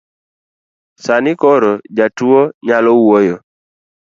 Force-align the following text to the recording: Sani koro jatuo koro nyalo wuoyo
Sani 1.03 1.31
koro 1.41 1.71
jatuo 1.97 2.27
koro 2.41 2.51
nyalo 2.67 2.91
wuoyo 3.01 3.35